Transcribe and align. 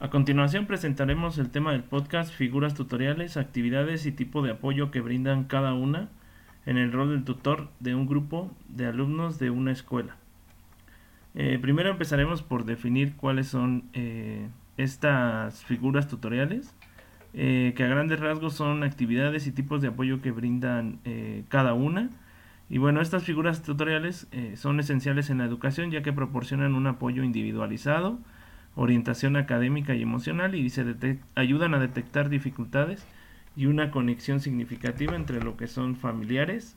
A 0.00 0.10
continuación 0.10 0.66
presentaremos 0.66 1.38
el 1.38 1.50
tema 1.50 1.72
del 1.72 1.82
podcast, 1.82 2.32
figuras 2.32 2.74
tutoriales, 2.74 3.36
actividades 3.36 4.06
y 4.06 4.12
tipo 4.12 4.42
de 4.42 4.52
apoyo 4.52 4.92
que 4.92 5.00
brindan 5.00 5.42
cada 5.42 5.74
una 5.74 6.08
en 6.66 6.78
el 6.78 6.92
rol 6.92 7.10
del 7.10 7.24
tutor 7.24 7.68
de 7.80 7.96
un 7.96 8.06
grupo 8.06 8.48
de 8.68 8.86
alumnos 8.86 9.40
de 9.40 9.50
una 9.50 9.72
escuela. 9.72 10.14
Eh, 11.34 11.58
primero 11.60 11.90
empezaremos 11.90 12.44
por 12.44 12.64
definir 12.64 13.16
cuáles 13.16 13.48
son 13.48 13.90
eh, 13.92 14.46
estas 14.76 15.64
figuras 15.64 16.06
tutoriales, 16.06 16.72
eh, 17.34 17.72
que 17.76 17.82
a 17.82 17.88
grandes 17.88 18.20
rasgos 18.20 18.54
son 18.54 18.84
actividades 18.84 19.48
y 19.48 19.52
tipos 19.52 19.82
de 19.82 19.88
apoyo 19.88 20.22
que 20.22 20.30
brindan 20.30 21.00
cada 21.48 21.74
una. 21.74 22.08
Y 22.70 22.78
bueno, 22.78 23.00
estas 23.00 23.24
figuras 23.24 23.62
tutoriales 23.64 24.28
son 24.54 24.78
esenciales 24.78 25.28
en 25.28 25.38
la 25.38 25.44
educación 25.44 25.90
ya 25.90 26.02
que 26.02 26.12
proporcionan 26.12 26.76
un 26.76 26.86
apoyo 26.86 27.24
individualizado, 27.24 28.20
orientación 28.74 29.36
académica 29.36 29.94
y 29.94 30.02
emocional 30.02 30.54
y 30.54 30.70
se 30.70 31.18
ayudan 31.34 31.74
a 31.74 31.78
detectar 31.78 32.28
dificultades 32.28 33.06
y 33.56 33.66
una 33.66 33.90
conexión 33.90 34.40
significativa 34.40 35.16
entre 35.16 35.42
lo 35.42 35.56
que 35.56 35.66
son 35.66 35.96
familiares 35.96 36.76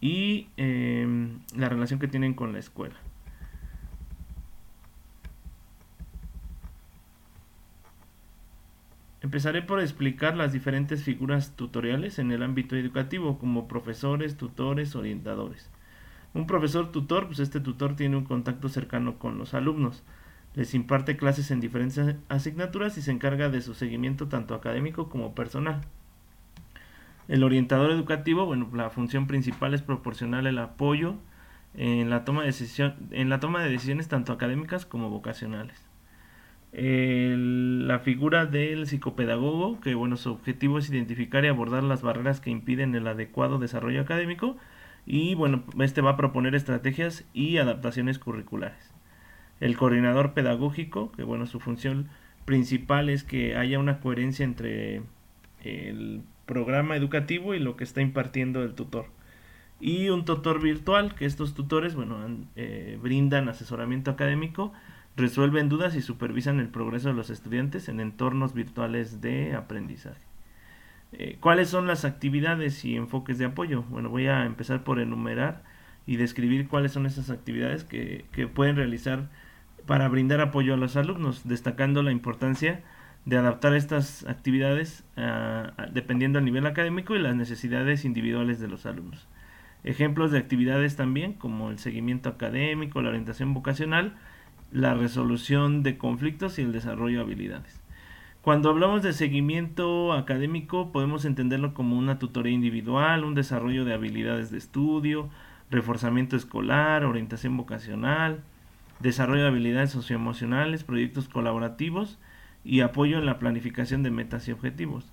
y 0.00 0.48
em, 0.56 1.40
la 1.56 1.68
relación 1.68 1.98
que 1.98 2.08
tienen 2.08 2.34
con 2.34 2.52
la 2.52 2.60
escuela. 2.60 2.94
Empezaré 9.22 9.60
por 9.60 9.80
explicar 9.80 10.36
las 10.36 10.52
diferentes 10.52 11.04
figuras 11.04 11.54
tutoriales 11.54 12.18
en 12.18 12.32
el 12.32 12.42
ámbito 12.42 12.74
educativo, 12.74 13.38
como 13.38 13.68
profesores, 13.68 14.36
tutores, 14.36 14.96
orientadores. 14.96 15.68
Un 16.32 16.46
profesor 16.46 16.90
tutor, 16.90 17.26
pues 17.26 17.38
este 17.40 17.60
tutor 17.60 17.96
tiene 17.96 18.16
un 18.16 18.24
contacto 18.24 18.68
cercano 18.68 19.18
con 19.18 19.36
los 19.36 19.52
alumnos 19.52 20.02
les 20.54 20.74
imparte 20.74 21.16
clases 21.16 21.50
en 21.50 21.60
diferentes 21.60 22.16
asignaturas 22.28 22.98
y 22.98 23.02
se 23.02 23.12
encarga 23.12 23.48
de 23.48 23.60
su 23.60 23.74
seguimiento 23.74 24.28
tanto 24.28 24.54
académico 24.54 25.08
como 25.08 25.34
personal. 25.34 25.82
El 27.28 27.44
orientador 27.44 27.92
educativo, 27.92 28.46
bueno, 28.46 28.68
la 28.74 28.90
función 28.90 29.26
principal 29.26 29.74
es 29.74 29.82
proporcionar 29.82 30.46
el 30.46 30.58
apoyo 30.58 31.14
en 31.74 32.10
la 32.10 32.24
toma 32.24 32.40
de, 32.40 32.48
decisión, 32.48 32.94
en 33.12 33.28
la 33.28 33.38
toma 33.38 33.62
de 33.62 33.70
decisiones 33.70 34.08
tanto 34.08 34.32
académicas 34.32 34.84
como 34.84 35.10
vocacionales. 35.10 35.86
la 36.72 37.98
figura 38.00 38.46
del 38.46 38.86
psicopedagogo, 38.86 39.80
que 39.80 39.94
bueno, 39.94 40.16
su 40.16 40.32
objetivo 40.32 40.78
es 40.78 40.90
identificar 40.90 41.44
y 41.44 41.48
abordar 41.48 41.84
las 41.84 42.02
barreras 42.02 42.40
que 42.40 42.50
impiden 42.50 42.94
el 42.94 43.06
adecuado 43.06 43.58
desarrollo 43.58 44.00
académico 44.00 44.56
y 45.06 45.34
bueno, 45.34 45.64
este 45.78 46.00
va 46.00 46.10
a 46.12 46.16
proponer 46.16 46.54
estrategias 46.54 47.24
y 47.32 47.58
adaptaciones 47.58 48.18
curriculares 48.18 48.92
el 49.60 49.76
coordinador 49.76 50.32
pedagógico, 50.32 51.12
que 51.12 51.22
bueno, 51.22 51.46
su 51.46 51.60
función 51.60 52.08
principal 52.44 53.08
es 53.08 53.22
que 53.24 53.56
haya 53.56 53.78
una 53.78 54.00
coherencia 54.00 54.44
entre 54.44 55.02
el 55.62 56.22
programa 56.46 56.96
educativo 56.96 57.54
y 57.54 57.60
lo 57.60 57.76
que 57.76 57.84
está 57.84 58.00
impartiendo 58.00 58.62
el 58.62 58.74
tutor. 58.74 59.06
Y 59.78 60.08
un 60.08 60.24
tutor 60.24 60.60
virtual, 60.60 61.14
que 61.14 61.24
estos 61.24 61.54
tutores, 61.54 61.94
bueno, 61.94 62.18
eh, 62.56 62.98
brindan 63.02 63.48
asesoramiento 63.48 64.10
académico, 64.10 64.72
resuelven 65.16 65.68
dudas 65.68 65.94
y 65.94 66.02
supervisan 66.02 66.60
el 66.60 66.68
progreso 66.68 67.08
de 67.08 67.14
los 67.14 67.30
estudiantes 67.30 67.88
en 67.88 68.00
entornos 68.00 68.52
virtuales 68.52 69.20
de 69.20 69.54
aprendizaje. 69.54 70.20
Eh, 71.12 71.38
¿Cuáles 71.40 71.68
son 71.68 71.86
las 71.86 72.04
actividades 72.04 72.84
y 72.84 72.96
enfoques 72.96 73.38
de 73.38 73.46
apoyo? 73.46 73.82
Bueno, 73.84 74.10
voy 74.10 74.26
a 74.26 74.44
empezar 74.44 74.84
por 74.84 75.00
enumerar 75.00 75.62
y 76.06 76.16
describir 76.16 76.68
cuáles 76.68 76.92
son 76.92 77.06
esas 77.06 77.30
actividades 77.30 77.84
que, 77.84 78.24
que 78.32 78.46
pueden 78.46 78.76
realizar 78.76 79.28
para 79.86 80.08
brindar 80.08 80.40
apoyo 80.40 80.74
a 80.74 80.76
los 80.76 80.96
alumnos, 80.96 81.46
destacando 81.46 82.02
la 82.02 82.12
importancia 82.12 82.82
de 83.24 83.36
adaptar 83.36 83.74
estas 83.74 84.26
actividades 84.26 85.04
ah, 85.16 85.72
dependiendo 85.92 86.38
del 86.38 86.46
nivel 86.46 86.66
académico 86.66 87.14
y 87.14 87.18
las 87.18 87.36
necesidades 87.36 88.04
individuales 88.04 88.60
de 88.60 88.68
los 88.68 88.86
alumnos. 88.86 89.28
Ejemplos 89.84 90.30
de 90.30 90.38
actividades 90.38 90.96
también 90.96 91.34
como 91.34 91.70
el 91.70 91.78
seguimiento 91.78 92.28
académico, 92.28 93.02
la 93.02 93.10
orientación 93.10 93.54
vocacional, 93.54 94.14
la 94.72 94.94
resolución 94.94 95.82
de 95.82 95.98
conflictos 95.98 96.58
y 96.58 96.62
el 96.62 96.72
desarrollo 96.72 97.18
de 97.18 97.24
habilidades. 97.24 97.80
Cuando 98.42 98.70
hablamos 98.70 99.02
de 99.02 99.12
seguimiento 99.12 100.12
académico 100.12 100.92
podemos 100.92 101.24
entenderlo 101.24 101.74
como 101.74 101.98
una 101.98 102.18
tutoría 102.18 102.52
individual, 102.52 103.24
un 103.24 103.34
desarrollo 103.34 103.84
de 103.84 103.92
habilidades 103.92 104.50
de 104.50 104.58
estudio, 104.58 105.28
reforzamiento 105.70 106.36
escolar, 106.36 107.04
orientación 107.04 107.56
vocacional, 107.56 108.42
desarrollo 109.00 109.42
de 109.42 109.48
habilidades 109.48 109.90
socioemocionales, 109.90 110.84
proyectos 110.84 111.28
colaborativos 111.28 112.18
y 112.64 112.80
apoyo 112.80 113.18
en 113.18 113.26
la 113.26 113.38
planificación 113.38 114.02
de 114.02 114.10
metas 114.10 114.46
y 114.48 114.52
objetivos. 114.52 115.12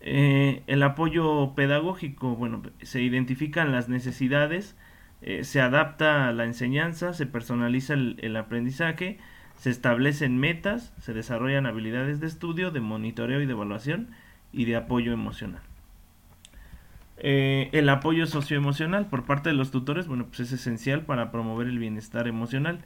Eh, 0.00 0.64
el 0.66 0.82
apoyo 0.82 1.54
pedagógico, 1.54 2.34
bueno, 2.34 2.62
se 2.82 3.00
identifican 3.02 3.70
las 3.70 3.88
necesidades, 3.88 4.76
eh, 5.22 5.44
se 5.44 5.60
adapta 5.60 6.28
a 6.28 6.32
la 6.32 6.44
enseñanza, 6.44 7.14
se 7.14 7.26
personaliza 7.26 7.94
el, 7.94 8.36
aprendizaje, 8.36 9.18
se 9.54 9.70
establecen 9.70 10.38
metas, 10.38 10.92
se 10.98 11.14
desarrollan 11.14 11.66
habilidades 11.66 12.18
de 12.18 12.26
estudio, 12.26 12.72
de 12.72 12.80
monitoreo 12.80 13.40
y 13.40 13.46
de 13.46 13.52
evaluación 13.52 14.08
y 14.52 14.64
de 14.64 14.74
apoyo 14.74 15.12
emocional. 15.12 15.62
Eh, 17.18 17.68
el 17.70 17.88
apoyo 17.88 18.26
socioemocional 18.26 19.06
por 19.06 19.24
parte 19.24 19.50
de 19.50 19.54
los 19.54 19.70
tutores, 19.70 20.08
bueno, 20.08 20.26
pues 20.26 20.40
es 20.40 20.52
esencial 20.52 21.02
para 21.02 21.30
promover 21.30 21.68
el 21.68 21.78
bienestar 21.78 22.26
emocional 22.26 22.80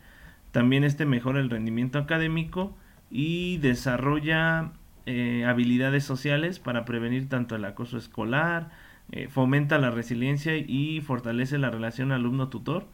también 0.56 0.84
este 0.84 1.05
mejora 1.05 1.41
el 1.41 1.50
rendimiento 1.50 1.99
académico 1.99 2.75
y 3.11 3.59
desarrolla 3.59 4.72
eh, 5.05 5.44
habilidades 5.44 6.05
sociales 6.05 6.61
para 6.61 6.87
prevenir 6.87 7.28
tanto 7.28 7.56
el 7.56 7.65
acoso 7.67 7.99
escolar, 7.99 8.71
eh, 9.12 9.28
fomenta 9.28 9.77
la 9.77 9.91
resiliencia 9.91 10.56
y 10.56 11.03
fortalece 11.03 11.59
la 11.59 11.69
relación 11.69 12.11
alumno-tutor. 12.11 12.87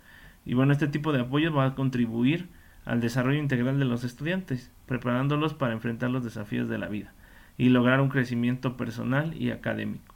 Y 0.44 0.54
bueno, 0.54 0.72
este 0.72 0.88
tipo 0.88 1.12
de 1.12 1.20
apoyo 1.20 1.54
va 1.54 1.66
a 1.66 1.74
contribuir 1.76 2.48
al 2.84 3.00
desarrollo 3.00 3.38
integral 3.38 3.78
de 3.78 3.84
los 3.84 4.02
estudiantes, 4.02 4.72
preparándolos 4.86 5.54
para 5.54 5.72
enfrentar 5.72 6.10
los 6.10 6.24
desafíos 6.24 6.68
de 6.68 6.78
la 6.78 6.88
vida 6.88 7.12
y 7.58 7.68
lograr 7.68 8.00
un 8.00 8.08
crecimiento 8.08 8.76
personal 8.76 9.40
y 9.40 9.52
académico. 9.52 10.11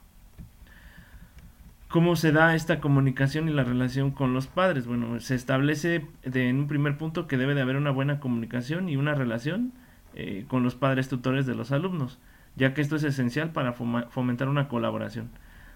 ¿Cómo 1.89 2.17
se 2.17 2.33
da 2.33 2.53
esta 2.53 2.81
comunicación 2.81 3.47
y 3.47 3.53
la 3.53 3.63
relación 3.63 4.11
con 4.11 4.33
los 4.33 4.47
padres? 4.47 4.87
Bueno, 4.87 5.21
se 5.21 5.35
establece 5.35 6.05
en 6.23 6.59
un 6.59 6.67
primer 6.67 6.97
punto 6.97 7.27
que 7.27 7.37
debe 7.37 7.55
de 7.55 7.61
haber 7.61 7.77
una 7.77 7.91
buena 7.91 8.19
comunicación 8.19 8.89
y 8.89 8.97
una 8.97 9.13
relación 9.15 9.71
eh, 10.13 10.43
con 10.49 10.63
los 10.63 10.75
padres 10.75 11.07
tutores 11.07 11.45
de 11.45 11.55
los 11.55 11.71
alumnos, 11.71 12.19
ya 12.57 12.73
que 12.73 12.81
esto 12.81 12.97
es 12.97 13.03
esencial 13.05 13.51
para 13.51 13.71
fomentar 13.71 14.49
una 14.49 14.67
colaboración, 14.67 15.29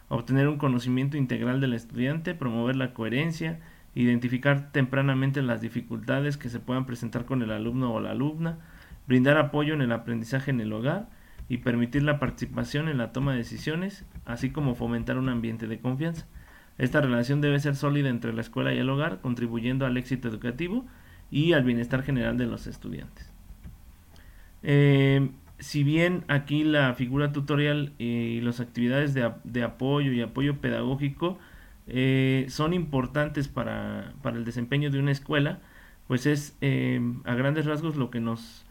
obtener 0.10 0.50
un 0.50 0.58
conocimiento 0.58 1.16
integral 1.16 1.62
del 1.62 1.74
estudiante, 1.74 2.36
promover 2.36 2.76
la 2.76 2.94
coherencia, 2.94 3.62
identificar 3.96 4.70
tempranamente 4.74 5.42
las 5.42 5.62
dificultades 5.62 6.36
que 6.36 6.50
se 6.50 6.60
puedan 6.60 6.86
presentar 6.86 7.24
con 7.24 7.42
el 7.42 7.52
alumno 7.52 7.94
o 7.94 8.02
la 8.02 8.12
alumna, 8.12 8.58
brindar 9.08 9.38
apoyo 9.38 9.74
en 9.74 9.82
el 9.82 9.94
aprendizaje 9.94 10.52
en 10.52 10.60
el 10.60 10.74
hogar, 10.74 11.08
y 11.52 11.58
permitir 11.58 12.02
la 12.04 12.18
participación 12.18 12.88
en 12.88 12.98
la 12.98 13.12
toma 13.12 13.34
de 13.34 13.40
decisiones, 13.40 14.06
así 14.24 14.52
como 14.52 14.74
fomentar 14.74 15.18
un 15.18 15.28
ambiente 15.28 15.68
de 15.68 15.82
confianza. 15.82 16.26
Esta 16.78 17.02
relación 17.02 17.42
debe 17.42 17.60
ser 17.60 17.76
sólida 17.76 18.08
entre 18.08 18.32
la 18.32 18.40
escuela 18.40 18.74
y 18.74 18.78
el 18.78 18.90
hogar, 18.90 19.20
contribuyendo 19.20 19.86
al 19.86 19.98
éxito 19.98 20.30
educativo 20.30 20.86
y 21.30 21.52
al 21.52 21.66
bienestar 21.66 22.04
general 22.04 22.38
de 22.38 22.46
los 22.46 22.68
estudiantes. 22.68 23.30
Eh, 24.64 25.30
si 25.60 25.84
bien 25.84 26.24
aquí 26.30 26.64
la 26.64 26.94
figura 26.94 27.34
tutorial 27.34 27.92
y 27.98 28.40
las 28.40 28.62
actividades 28.62 29.14
de, 29.14 29.64
apoyo 29.64 30.14
y 30.14 30.22
apoyo 30.22 30.62
pedagógico 30.62 31.38
eh, 31.88 32.46
son 32.48 32.74
importantes 32.74 33.50
para, 33.50 34.14
el 34.24 34.46
desempeño 34.46 34.90
de 34.90 35.00
una 35.00 35.12
escuela, 35.12 35.60
pues 36.08 36.28
es 36.28 36.56
eh, 36.62 37.02
a 37.26 37.36
grandes 37.36 37.66
rasgos 37.66 37.98
lo 37.98 38.10
que 38.10 38.22
nos, 38.22 38.66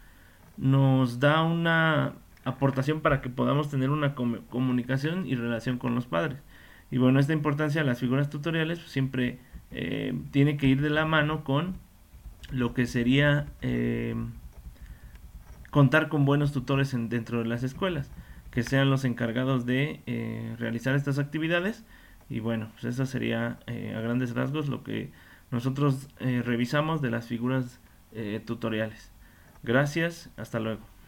nos 0.57 1.19
da 1.19 1.43
una 1.43 2.15
aportación 2.43 3.01
para 3.01 3.21
que 3.21 3.29
podamos 3.29 3.69
tener 3.69 3.89
una 3.89 4.15
comunicación 4.15 5.25
y 5.27 5.35
relación 5.35 5.77
con 5.77 5.95
los 5.95 6.05
padres. 6.05 6.39
Y 6.89 6.97
bueno, 6.97 7.19
esta 7.19 7.33
importancia 7.33 7.81
de 7.81 7.87
las 7.87 7.99
figuras 7.99 8.29
tutoriales 8.29 8.79
pues, 8.79 8.91
siempre 8.91 9.39
eh, 9.71 10.13
tiene 10.31 10.57
que 10.57 10.67
ir 10.67 10.81
de 10.81 10.89
la 10.89 11.05
mano 11.05 11.43
con 11.43 11.75
lo 12.51 12.73
que 12.73 12.85
sería 12.85 13.47
eh, 13.61 14.15
contar 15.69 16.09
con 16.09 16.25
buenos 16.25 16.51
tutores 16.51 16.91
dentro 17.09 17.39
de 17.39 17.45
las 17.45 17.63
escuelas, 17.63 18.11
que 18.51 18.63
sean 18.63 18.89
los 18.89 19.05
encargados 19.05 19.65
de 19.65 20.01
eh, 20.05 20.55
realizar 20.59 20.95
estas 20.95 21.17
actividades. 21.17 21.85
Y 22.29 22.39
bueno, 22.39 22.69
pues 22.73 22.85
eso 22.85 23.05
sería 23.05 23.59
a 23.67 23.99
grandes 23.99 24.33
rasgos 24.33 24.69
lo 24.69 24.83
que 24.83 25.11
nosotros 25.51 26.07
revisamos 26.19 27.01
de 27.01 27.11
las 27.11 27.27
figuras 27.27 27.81
tutoriales. 28.45 29.11
Gracias, 29.63 30.29
hasta 30.37 30.61
luego. 30.61 31.00